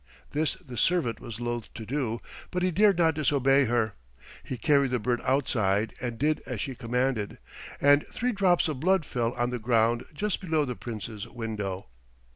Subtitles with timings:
[0.31, 3.93] This the servant was loath to do, but he dared not disobey her.
[4.43, 7.37] He carried the bird outside and did as she commanded,
[7.79, 11.85] and three drops of blood fell on the ground just below the Prince's window.